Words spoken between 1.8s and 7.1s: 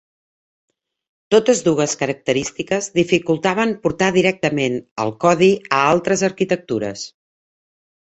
característiques dificultaven portar directament el codi a altres arquitectures.